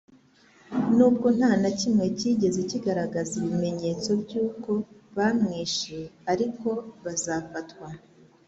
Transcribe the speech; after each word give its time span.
nubwo 0.95 1.27
nta 1.37 1.51
na 1.61 1.71
kimwe 1.79 2.05
cyigeze 2.17 2.59
kigaragaza 2.71 3.31
ibimenyetso 3.41 4.09
byuko 4.23 4.71
bamwisheariko 5.17 6.69
bazafatwa 7.03 7.87